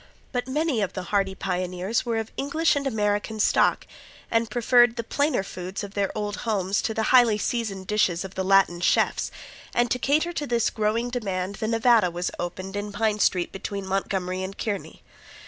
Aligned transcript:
But 0.31 0.47
many 0.47 0.81
of 0.81 0.93
the 0.93 1.03
hardy 1.13 1.35
pioneers 1.35 2.07
were 2.07 2.17
of 2.17 2.31
English 2.35 2.75
and 2.75 2.87
American 2.87 3.39
stock 3.39 3.85
and 4.31 4.49
preferred 4.49 4.95
the 4.95 5.03
plainer 5.03 5.43
foods 5.43 5.83
of 5.83 5.93
their 5.93 6.09
old 6.17 6.37
homes 6.37 6.81
to 6.81 6.95
the 6.95 7.03
highly 7.13 7.37
seasoned 7.37 7.85
dishes 7.85 8.25
of 8.25 8.33
the 8.33 8.43
Latin 8.43 8.81
chefs, 8.81 9.29
and 9.75 9.91
to 9.91 9.99
cater 9.99 10.33
to 10.33 10.47
this 10.47 10.71
growing 10.71 11.11
demand 11.11 11.57
the 11.57 11.67
Nevada 11.67 12.09
was 12.09 12.31
opened 12.39 12.75
in 12.75 12.91
Pine 12.91 13.19
street 13.19 13.51
between 13.51 13.85
Montgomery 13.85 14.41
and 14.41 14.57
Kearny. 14.57 15.03